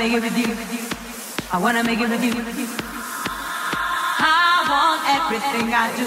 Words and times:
make 0.00 0.14
it 0.14 0.22
with 0.22 0.38
you. 0.38 0.54
I 1.52 1.58
wanna 1.58 1.84
make 1.84 2.00
it 2.00 2.08
with 2.08 2.24
you. 2.24 2.32
I 4.18 4.64
want 4.70 5.02
everything 5.16 5.68
I 5.76 5.92
do. 5.98 6.06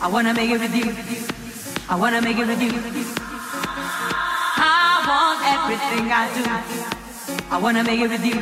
I 0.00 0.08
wanna 0.08 0.32
make 0.32 0.48
it 0.48 0.58
with 0.58 0.74
you. 0.74 0.88
I 1.90 1.96
wanna 2.00 2.22
make 2.22 2.38
it 2.38 2.46
with 2.46 2.62
you. 2.62 2.72
I 4.56 5.04
want 5.08 5.40
everything 5.54 6.06
I 6.20 6.24
do. 6.32 6.42
I 7.50 7.58
wanna 7.58 7.84
make 7.84 8.00
it 8.00 8.08
with 8.08 8.24
you. 8.24 8.40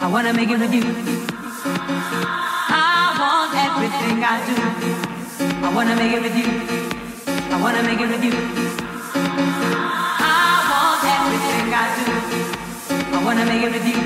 I 0.00 0.06
wanna 0.06 0.32
make 0.32 0.50
it 0.50 0.60
with 0.60 0.72
you. 0.72 0.84
I 2.70 3.02
want 3.18 3.52
everything 3.66 4.18
I 4.32 4.36
do. 4.46 4.56
I 5.66 5.74
wanna 5.74 5.96
make 5.96 6.12
it 6.12 6.22
with 6.22 6.36
you. 6.40 6.50
I 7.50 7.60
wanna 7.60 7.82
make 7.82 8.00
it 8.00 8.08
with 8.14 8.24
you. 8.24 8.69
Wanna 13.30 13.46
make 13.46 13.62
it 13.62 13.70
with 13.70 13.86
you. 13.86 13.98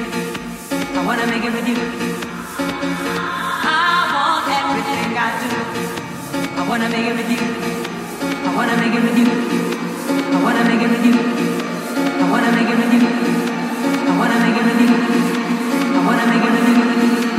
I 0.99 1.07
wanna 1.07 1.27
make 1.27 1.45
it 1.45 1.53
with 1.57 1.67
you. 1.67 1.77
I 3.65 4.13
want 4.13 4.49
everything 4.61 5.17
I 5.17 5.29
do. 5.41 5.49
I 6.61 6.69
wanna 6.69 6.89
make 6.91 7.07
it 7.11 7.17
with 7.17 7.31
you. 7.33 7.41
I 8.45 8.55
wanna 8.55 8.77
make 8.77 8.93
it 8.93 9.03
with 9.07 9.17
you. 9.17 9.29
I 10.35 10.43
wanna 10.45 10.63
make 10.69 10.83
it 10.85 10.91
with 10.93 11.07
you. 11.09 11.15
I 12.21 12.31
wanna 12.33 12.51
make 12.53 12.69
it 12.69 12.77
with 12.81 12.93
you. 12.93 13.03
I 14.09 14.19
wanna 14.21 14.39
make 14.45 14.59
it 14.61 14.65
with 14.69 14.81
you. 14.85 14.93
I 15.97 16.07
wanna 16.07 16.27
make 16.27 16.45
it 16.45 16.53
with 16.53 16.69
you. 16.69 17.34